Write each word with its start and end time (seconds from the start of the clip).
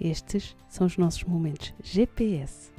Estes 0.00 0.56
são 0.68 0.86
os 0.86 0.96
nossos 0.96 1.24
momentos 1.24 1.72
GPS. 1.82 2.70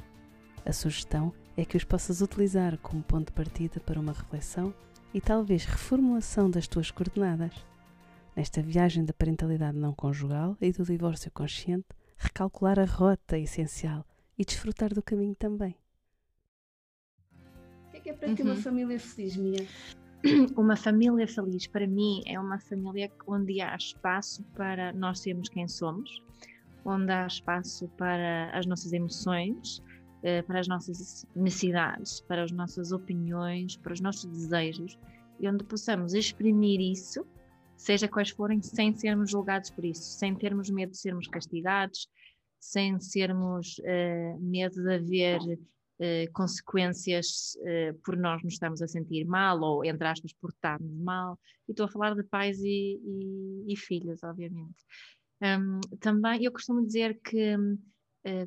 A 0.64 0.72
sugestão 0.72 1.32
é 1.56 1.64
que 1.64 1.76
os 1.76 1.84
possas 1.84 2.20
utilizar 2.20 2.78
como 2.78 3.02
ponto 3.02 3.26
de 3.28 3.32
partida 3.32 3.80
para 3.80 3.98
uma 4.00 4.12
reflexão 4.12 4.72
e 5.12 5.20
talvez 5.20 5.64
reformulação 5.64 6.50
das 6.50 6.68
tuas 6.68 6.90
coordenadas. 6.90 7.52
Nesta 8.36 8.62
viagem 8.62 9.04
da 9.04 9.12
parentalidade 9.12 9.76
não 9.76 9.92
conjugal 9.92 10.56
e 10.60 10.70
do 10.70 10.84
divórcio 10.84 11.30
consciente, 11.32 11.86
recalcular 12.16 12.78
a 12.78 12.84
rota 12.84 13.36
é 13.36 13.40
essencial 13.40 14.06
e 14.38 14.44
desfrutar 14.44 14.94
do 14.94 15.02
caminho 15.02 15.34
também. 15.34 15.76
O 17.88 17.90
que 17.90 17.96
é, 17.96 18.00
que 18.00 18.10
é 18.10 18.12
para 18.12 18.30
ti 18.30 18.42
uma 18.42 18.54
Uhum. 18.54 18.62
família 18.62 18.98
feliz, 19.00 19.36
Mia? 19.36 19.66
Uma 20.56 20.76
família 20.76 21.28
feliz, 21.28 21.68
para 21.68 21.86
mim, 21.86 22.22
é 22.26 22.40
uma 22.40 22.58
família 22.58 23.08
onde 23.24 23.60
há 23.60 23.76
espaço 23.76 24.42
para 24.56 24.92
nós 24.92 25.20
sermos 25.20 25.48
quem 25.48 25.68
somos, 25.68 26.10
onde 26.84 27.12
há 27.12 27.26
espaço 27.26 27.88
para 27.96 28.50
as 28.56 28.66
nossas 28.66 28.92
emoções, 28.92 29.82
eh, 30.22 30.42
para 30.42 30.60
as 30.60 30.68
nossas 30.68 31.26
necessidades, 31.34 32.20
para 32.22 32.42
as 32.42 32.50
nossas 32.50 32.92
opiniões, 32.92 33.76
para 33.76 33.92
os 33.92 34.00
nossos 34.00 34.26
desejos, 34.26 34.98
e 35.38 35.48
onde 35.48 35.64
possamos 35.64 36.14
exprimir 36.14 36.80
isso, 36.80 37.26
seja 37.76 38.08
quais 38.08 38.30
forem, 38.30 38.60
sem 38.60 38.92
sermos 38.92 39.30
julgados 39.30 39.70
por 39.70 39.84
isso, 39.84 40.02
sem 40.18 40.34
termos 40.34 40.68
medo 40.70 40.90
de 40.90 40.98
sermos 40.98 41.28
castigados, 41.28 42.08
sem 42.60 42.98
sermos 43.00 43.80
eh, 43.84 44.36
medo 44.40 44.82
de 44.82 44.94
haver 44.94 45.58
eh, 46.00 46.28
consequências 46.32 47.56
eh, 47.64 47.92
por 48.04 48.16
nós 48.16 48.42
nos 48.44 48.54
estarmos 48.54 48.80
a 48.82 48.86
sentir 48.86 49.24
mal 49.24 49.60
ou, 49.60 49.84
entre 49.84 50.06
aspas, 50.06 50.32
por 50.32 50.50
estarmos 50.50 50.96
mal. 50.98 51.38
E 51.68 51.72
estou 51.72 51.86
a 51.86 51.88
falar 51.88 52.14
de 52.14 52.22
pais 52.22 52.60
e, 52.62 53.00
e, 53.02 53.72
e 53.72 53.76
filhos, 53.76 54.22
obviamente. 54.22 54.84
Um, 55.40 55.80
também 56.00 56.44
eu 56.44 56.52
costumo 56.52 56.84
dizer 56.84 57.20
que 57.20 57.56
eh, 58.24 58.46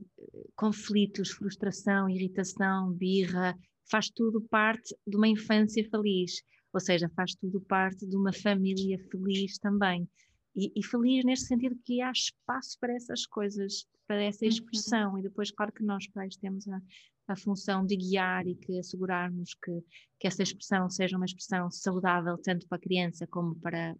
conflitos, 0.55 1.31
frustração, 1.31 2.09
irritação, 2.09 2.91
birra, 2.91 3.57
faz 3.89 4.09
tudo 4.09 4.41
parte 4.41 4.95
de 5.07 5.15
uma 5.17 5.27
infância 5.27 5.83
feliz, 5.89 6.43
ou 6.73 6.79
seja, 6.79 7.09
faz 7.15 7.33
tudo 7.35 7.59
parte 7.61 8.05
de 8.05 8.15
uma 8.15 8.33
família 8.33 8.97
feliz 9.09 9.57
também. 9.57 10.07
E, 10.55 10.71
e 10.75 10.83
feliz 10.85 11.23
neste 11.23 11.47
sentido 11.47 11.79
que 11.83 12.01
há 12.01 12.11
espaço 12.11 12.77
para 12.79 12.93
essas 12.93 13.25
coisas, 13.25 13.85
para 14.05 14.21
essa 14.21 14.45
expressão, 14.45 15.17
e 15.17 15.21
depois, 15.21 15.51
claro 15.51 15.71
que 15.71 15.83
nós 15.83 16.05
pais 16.07 16.35
temos 16.35 16.67
a, 16.67 16.81
a 17.29 17.35
função 17.35 17.85
de 17.85 17.95
guiar 17.95 18.45
e 18.45 18.55
que 18.55 18.77
assegurarmos 18.77 19.55
que, 19.55 19.81
que 20.19 20.27
essa 20.27 20.43
expressão 20.43 20.89
seja 20.89 21.15
uma 21.15 21.25
expressão 21.25 21.71
saudável 21.71 22.37
tanto 22.37 22.67
para 22.67 22.77
a 22.77 22.81
criança 22.81 23.25
como 23.27 23.55
para 23.55 23.95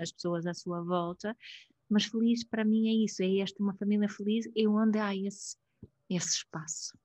as 0.00 0.12
pessoas 0.12 0.46
à 0.46 0.54
sua 0.54 0.82
volta. 0.82 1.36
Mas 1.92 2.06
feliz 2.06 2.42
para 2.42 2.64
mim 2.64 2.88
é 2.88 3.04
isso, 3.04 3.22
é 3.22 3.38
esta 3.40 3.62
uma 3.62 3.74
família 3.74 4.08
feliz 4.08 4.50
é 4.56 4.66
onde 4.66 4.98
há 4.98 5.14
esse, 5.14 5.58
esse 6.08 6.36
espaço. 6.38 6.96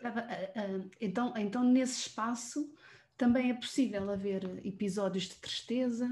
Tava, 0.00 0.20
ah, 0.20 0.52
ah, 0.54 0.88
Então, 1.00 1.34
então, 1.36 1.64
nesse 1.64 2.02
espaço 2.06 2.72
também 3.16 3.50
é 3.50 3.54
possível 3.54 4.08
haver 4.08 4.44
episódios 4.64 5.24
de 5.24 5.34
tristeza, 5.34 6.08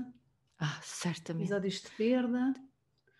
Ah, 0.58 0.80
certamente. 0.82 1.44
episódios 1.44 1.80
de 1.80 1.90
perda. 1.90 2.54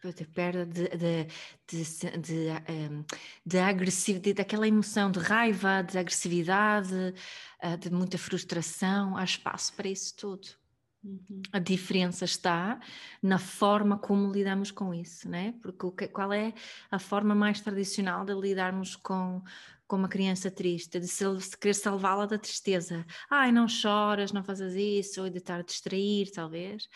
De 0.03 0.25
perda 0.25 0.67
de, 0.67 0.89
de, 0.89 1.27
de, 1.69 2.19
de, 2.19 2.47
ehm, 2.67 3.05
de 3.47 3.59
agressividade, 3.59 4.35
daquela 4.35 4.67
emoção 4.67 5.13
de 5.13 5.21
raiva, 5.21 5.83
de 5.83 5.97
agressividade, 5.97 7.15
ah, 7.61 7.77
de 7.77 7.89
muita 7.91 8.19
frustração, 8.19 9.17
há 9.17 9.23
espaço 9.23 9.75
para 9.75 9.89
isso 9.89 10.17
tudo. 10.17 10.60
Uhum. 11.03 11.41
A 11.51 11.59
diferença 11.59 12.27
está 12.27 12.79
na 13.23 13.39
forma 13.39 13.99
como 13.99 14.31
lidamos 14.31 14.71
com 14.71 14.93
isso, 14.93 15.29
né? 15.31 15.55
Porque 15.63 15.91
que, 15.93 16.09
qual 16.09 16.31
é 16.33 16.53
a 16.91 16.99
forma 16.99 17.35
mais 17.35 17.59
tradicional 17.63 18.23
de 18.23 18.35
lidarmos 18.35 18.97
com, 18.97 19.43
com 19.89 19.97
uma 19.97 20.09
criança 20.11 20.51
triste? 20.51 21.01
De, 21.01 21.09
se, 21.09 21.25
de 21.25 21.57
querer 21.57 21.73
salvá-la 21.73 22.27
da 22.27 22.39
tristeza. 22.39 23.07
Ai, 23.31 23.51
não 23.51 23.67
choras, 23.67 24.31
não 24.31 24.45
fazes 24.45 24.75
isso, 24.75 25.23
ou 25.23 25.31
de 25.31 25.39
estar 25.39 25.61
a 25.61 25.63
distrair, 25.63 26.31
talvez. 26.33 26.87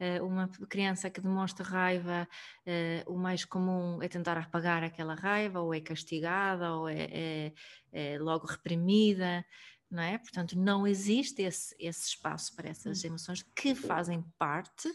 Eh, 0.00 0.20
uma 0.20 0.48
criança 0.68 1.08
que 1.08 1.20
demonstra 1.20 1.64
raiva, 1.64 2.28
eh, 2.66 3.04
o 3.06 3.16
mais 3.16 3.44
comum 3.44 4.02
é 4.02 4.08
tentar 4.08 4.36
apagar 4.38 4.82
aquela 4.82 5.14
raiva, 5.14 5.60
ou 5.60 5.72
é 5.72 5.80
castigada, 5.80 6.74
ou 6.74 6.88
é, 6.88 7.06
é- 7.12 7.52
é 7.92 8.18
logo 8.18 8.46
reprimida 8.46 9.44
não 9.92 10.02
é? 10.02 10.18
Portanto, 10.18 10.58
não 10.58 10.86
existe 10.86 11.42
esse, 11.42 11.74
esse 11.78 12.08
espaço 12.08 12.54
para 12.56 12.68
essas 12.68 13.04
emoções 13.04 13.42
que 13.54 13.74
fazem 13.74 14.24
parte 14.38 14.88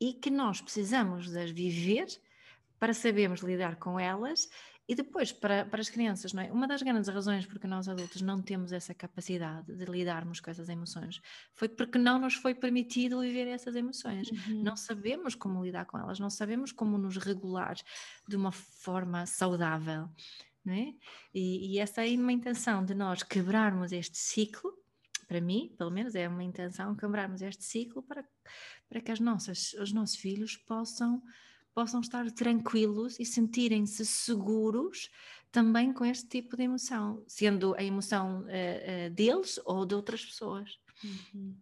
e 0.00 0.12
que 0.12 0.30
nós 0.30 0.60
precisamos 0.60 1.30
de 1.30 1.38
as 1.38 1.50
viver 1.50 2.06
para 2.78 2.92
sabermos 2.92 3.40
lidar 3.40 3.76
com 3.76 3.98
elas 3.98 4.48
e 4.86 4.94
depois 4.94 5.32
para, 5.32 5.64
para 5.64 5.80
as 5.80 5.88
crianças, 5.88 6.32
não 6.34 6.42
é? 6.42 6.52
Uma 6.52 6.68
das 6.68 6.82
grandes 6.82 7.08
razões 7.08 7.46
porque 7.46 7.66
nós 7.66 7.88
adultos 7.88 8.20
não 8.20 8.42
temos 8.42 8.70
essa 8.70 8.92
capacidade 8.92 9.74
de 9.74 9.84
lidarmos 9.86 10.40
com 10.40 10.50
essas 10.50 10.68
emoções 10.68 11.20
foi 11.54 11.68
porque 11.68 11.98
não 11.98 12.18
nos 12.18 12.34
foi 12.34 12.54
permitido 12.54 13.20
viver 13.20 13.48
essas 13.48 13.74
emoções. 13.76 14.30
Não 14.48 14.76
sabemos 14.76 15.34
como 15.34 15.64
lidar 15.64 15.86
com 15.86 15.98
elas, 15.98 16.20
não 16.20 16.28
sabemos 16.28 16.70
como 16.70 16.98
nos 16.98 17.16
regular 17.16 17.76
de 18.28 18.36
uma 18.36 18.52
forma 18.52 19.24
saudável. 19.24 20.10
Não 20.64 20.72
é? 20.72 20.94
E, 21.34 21.74
e 21.74 21.78
essa 21.78 22.06
é 22.06 22.14
uma 22.16 22.32
intenção 22.32 22.84
de 22.84 22.94
nós 22.94 23.22
quebrarmos 23.22 23.92
este 23.92 24.16
ciclo, 24.16 24.72
para 25.26 25.40
mim, 25.40 25.74
pelo 25.76 25.90
menos, 25.90 26.14
é 26.14 26.28
uma 26.28 26.42
intenção 26.42 26.94
quebrarmos 26.94 27.42
este 27.42 27.64
ciclo 27.64 28.02
para, 28.02 28.24
para 28.88 29.00
que 29.00 29.10
as 29.10 29.20
nossas, 29.20 29.74
os 29.74 29.92
nossos 29.92 30.16
filhos 30.16 30.56
possam, 30.56 31.22
possam 31.74 32.00
estar 32.00 32.30
tranquilos 32.30 33.18
e 33.18 33.24
sentirem-se 33.24 34.04
seguros 34.06 35.10
também 35.50 35.92
com 35.92 36.04
este 36.04 36.26
tipo 36.26 36.56
de 36.56 36.64
emoção, 36.64 37.22
sendo 37.28 37.74
a 37.76 37.82
emoção 37.82 38.44
eh, 38.48 39.06
eh, 39.06 39.10
deles 39.10 39.60
ou 39.64 39.86
de 39.86 39.94
outras 39.94 40.24
pessoas. 40.24 40.78
Uhum. 41.02 41.56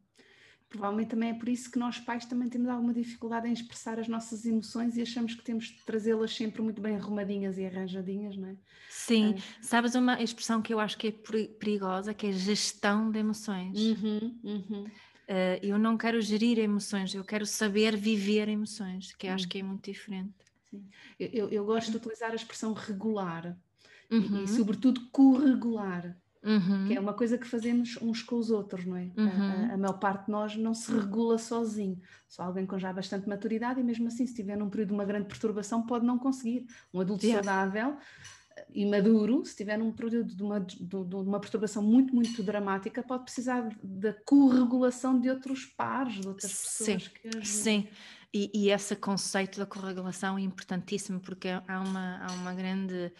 Provavelmente 0.72 1.10
também 1.10 1.28
é 1.30 1.34
por 1.34 1.50
isso 1.50 1.70
que 1.70 1.78
nós 1.78 1.98
pais 1.98 2.24
também 2.24 2.48
temos 2.48 2.66
alguma 2.66 2.94
dificuldade 2.94 3.46
em 3.46 3.52
expressar 3.52 4.00
as 4.00 4.08
nossas 4.08 4.46
emoções 4.46 4.96
e 4.96 5.02
achamos 5.02 5.34
que 5.34 5.44
temos 5.44 5.66
de 5.66 5.84
trazê-las 5.84 6.34
sempre 6.34 6.62
muito 6.62 6.80
bem 6.80 6.96
arrumadinhas 6.96 7.58
e 7.58 7.66
arranjadinhas, 7.66 8.38
não 8.38 8.48
é? 8.48 8.56
Sim, 8.88 9.34
sabes 9.60 9.94
uma 9.94 10.22
expressão 10.22 10.62
que 10.62 10.72
eu 10.72 10.80
acho 10.80 10.96
que 10.96 11.08
é 11.08 11.12
peri- 11.12 11.48
perigosa, 11.48 12.14
que 12.14 12.26
é 12.26 12.32
gestão 12.32 13.10
de 13.10 13.18
emoções. 13.18 13.78
Uhum, 13.78 14.40
uhum. 14.42 14.84
Uh, 14.84 15.60
eu 15.62 15.78
não 15.78 15.98
quero 15.98 16.20
gerir 16.22 16.58
emoções, 16.58 17.14
eu 17.14 17.24
quero 17.24 17.44
saber 17.44 17.94
viver 17.94 18.48
emoções, 18.48 19.14
que 19.14 19.26
eu 19.26 19.32
acho 19.32 19.46
que 19.48 19.58
é 19.58 19.62
muito 19.62 19.90
diferente. 19.90 20.34
Eu, 21.18 21.28
eu- 21.28 21.48
eu 21.50 21.64
gosto 21.66 21.90
de 21.90 21.96
utilizar 21.98 22.32
a 22.32 22.34
expressão 22.34 22.72
regular 22.72 23.58
e- 24.10 24.14
Uhum, 24.14 24.42
e, 24.44 24.48
sobretudo, 24.48 25.10
corregular, 25.10 26.16
uhum, 26.44 26.86
que 26.88 26.94
é 26.94 27.00
uma 27.00 27.14
coisa 27.14 27.38
que 27.38 27.46
fazemos 27.46 27.96
uns 28.00 28.22
com 28.22 28.36
os 28.36 28.50
outros, 28.50 28.84
não 28.84 28.96
é? 28.96 29.10
A- 29.16 29.20
Uhum. 29.20 29.70
A, 29.70 29.74
a 29.74 29.76
maior 29.78 29.98
parte 29.98 30.26
de 30.26 30.32
nós 30.32 30.56
não 30.56 30.74
se 30.74 30.92
regula 30.92 31.38
sozinho, 31.38 32.00
só 32.28 32.42
alguém 32.44 32.66
com 32.66 32.78
já 32.78 32.92
bastante 32.92 33.28
maturidade 33.28 33.80
e 33.80 33.84
mesmo 33.84 34.06
assim, 34.08 34.26
se 34.26 34.32
estiver 34.32 34.56
num 34.56 34.70
período 34.70 34.88
de 34.88 34.94
uma 34.94 35.04
grande 35.04 35.26
perturbação, 35.28 35.86
pode 35.86 36.04
não 36.06 36.18
conseguir. 36.18 36.66
Um 36.92 37.00
adulto 37.00 37.24
Yeah. 37.24 37.42
saudável 37.42 37.96
e 38.74 38.84
maduro, 38.84 39.44
se 39.44 39.52
estiver 39.52 39.78
num 39.78 39.92
período 39.92 40.34
de 40.34 40.42
uma, 40.42 40.60
de, 40.60 40.96
uma 41.16 41.40
perturbação 41.40 41.82
muito, 41.82 42.14
muito 42.14 42.42
dramática, 42.42 43.02
pode 43.02 43.24
precisar 43.24 43.68
da 43.82 44.12
corregulação 44.26 45.18
de 45.18 45.30
outros 45.30 45.64
pares, 45.64 46.20
de 46.20 46.28
outras 46.28 46.52
Sim, 46.52 46.98
pessoas 46.98 47.08
que 47.08 47.28
ajudem. 47.28 47.44
Sim, 47.44 47.88
e, 48.32 48.50
e 48.54 48.70
esse 48.70 48.94
conceito 48.96 49.58
da 49.58 49.66
corregulação 49.66 50.38
é 50.38 50.42
importantíssimo 50.42 51.20
porque 51.20 51.48
há 51.48 51.80
uma, 51.80 52.18
há 52.24 52.32
uma 52.32 52.54
grande 52.54 53.12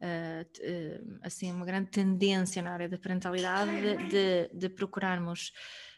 eh, 0.00 0.46
eh, 0.60 1.00
assim, 1.22 1.50
uma 1.50 1.66
grande 1.66 1.90
tendência 1.90 2.62
na 2.62 2.72
área 2.72 2.88
da 2.88 2.96
parentalidade 2.98 3.70
de, 4.08 4.48
de- 4.54 4.68
procurarmos 4.68 5.52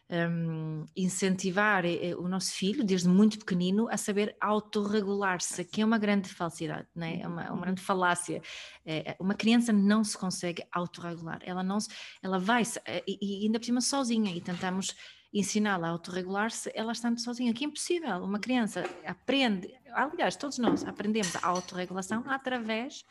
hum, 0.08 0.86
incentivar 0.96 1.84
eh, 1.84 2.14
o 2.16 2.26
nosso 2.26 2.52
filho, 2.52 2.82
desde 2.82 3.08
muito 3.08 3.38
pequenino, 3.38 3.88
a 3.90 3.98
saber 3.98 4.34
autorregular-se, 4.40 5.64
que 5.66 5.82
é 5.82 5.84
uma 5.84 5.98
grande 5.98 6.30
falsidade, 6.30 6.88
não 6.94 7.06
é? 7.06 7.20
É 7.20 7.28
uma, 7.28 7.52
uma 7.52 7.60
grande 7.62 7.82
falácia. 7.82 8.40
É, 8.86 9.16
uma 9.20 9.34
criança 9.34 9.70
não 9.72 10.02
se 10.02 10.16
consegue 10.16 10.64
autorregular, 10.72 11.40
ela 11.44 11.62
não 11.62 11.78
se, 11.78 11.90
ela 12.22 12.38
vai, 12.38 12.62
e, 13.06 13.42
e 13.42 13.44
ainda 13.44 13.58
por 13.58 13.66
cima 13.66 13.82
sozinha, 13.82 14.34
e 14.34 14.40
tentamos 14.40 14.94
ensiná-la 15.32 15.88
a 15.88 15.90
autorregular-se, 15.90 16.72
ela 16.74 16.92
estando 16.92 17.20
sozinha, 17.20 17.52
que 17.52 17.64
é 17.64 17.68
impossível. 17.68 18.16
Uma 18.24 18.40
criança 18.40 18.82
aprende, 19.06 19.72
aliás, 19.92 20.36
todos 20.36 20.58
nós 20.58 20.84
aprendemos 20.84 21.36
a 21.36 21.46
autorregulação 21.46 22.24
através 22.26 23.04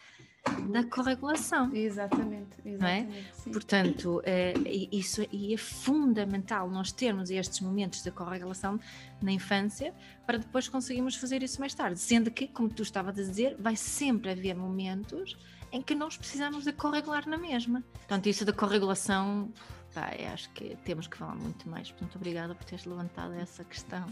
da 0.71 0.83
corregulação. 0.83 1.74
Exatamente, 1.74 2.57
é? 2.63 2.69
exatamente. 2.69 3.36
sim. 3.36 3.51
Portanto, 3.51 4.21
é, 4.24 4.53
isso 4.91 5.25
e 5.31 5.53
é 5.53 5.57
fundamental 5.57 6.69
nós 6.69 6.91
termos 6.91 7.30
estes 7.30 7.59
momentos 7.62 8.03
de 8.03 8.12
corregulação 8.12 8.80
na 9.21 9.31
infância 9.31 9.94
para 10.25 10.38
depois 10.38 10.68
conseguirmos 10.68 11.15
fazer 11.15 11.44
isso 11.44 11.59
mais 11.59 11.74
tarde. 11.74 12.00
Sendo 12.00 12.31
que, 12.31 12.47
como 12.47 12.69
tu 12.69 12.83
estavas 12.83 13.18
a 13.18 13.21
dizer, 13.21 13.56
vai 13.59 13.75
sempre 13.75 14.31
haver 14.31 14.56
momentos 14.56 15.38
em 15.71 15.81
que 15.81 15.94
nós 15.94 16.18
precisamos 16.18 16.63
de 16.63 16.74
corregular 16.74 17.27
na 17.27 17.38
mesma. 17.38 17.83
Portanto, 17.94 18.27
isso 18.27 18.44
da 18.44 18.53
corregulação, 18.53 19.51
pá, 19.94 20.09
acho 20.33 20.50
que 20.51 20.75
temos 20.83 21.07
que 21.07 21.18
falar 21.18 21.36
muito 21.36 21.69
mais. 21.69 21.91
Portanto, 21.91 22.15
obrigada 22.15 22.56
por 22.56 22.63
teres 22.63 22.86
levantado 22.86 23.33
essa 23.33 23.63
questão. 23.63 24.06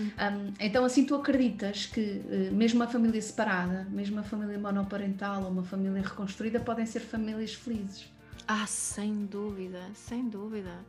Um, 0.00 0.52
então, 0.58 0.84
assim, 0.84 1.04
tu 1.04 1.14
acreditas 1.14 1.86
que 1.86 2.00
uh, 2.00 2.54
mesmo 2.54 2.80
uma 2.80 2.88
família 2.88 3.20
separada, 3.20 3.86
mesmo 3.90 4.16
uma 4.16 4.24
família 4.24 4.58
monoparental 4.58 5.44
ou 5.44 5.50
uma 5.50 5.62
família 5.62 6.02
reconstruída, 6.02 6.58
podem 6.60 6.86
ser 6.86 7.00
famílias 7.00 7.54
felizes? 7.54 8.06
Ah, 8.46 8.66
sem 8.66 9.26
dúvida, 9.26 9.80
sem 9.94 10.28
dúvida. 10.28 10.84